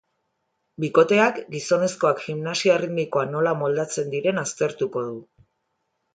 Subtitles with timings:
[0.83, 5.23] Bikoteak, gizonezkoak gimnasia erritmikoan nola moldatzen diren aztertuko du.